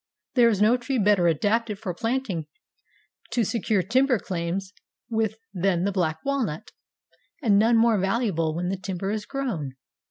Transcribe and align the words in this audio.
There 0.33 0.49
is 0.49 0.63
no 0.63 0.77
tree 0.77 0.97
better 0.97 1.27
adapted 1.27 1.77
for 1.77 1.93
planting 1.93 2.47
to 3.33 3.43
secure 3.43 3.83
timber 3.83 4.17
claims 4.17 4.73
with 5.11 5.35
than 5.53 5.83
the 5.83 5.91
black 5.91 6.17
walnut, 6.25 6.71
and 7.43 7.59
none 7.59 7.77
more 7.77 7.99
valuable 7.99 8.55
when 8.55 8.69
the 8.69 8.77
timber 8.81 9.11
is 9.11 9.27
grown. 9.27 9.73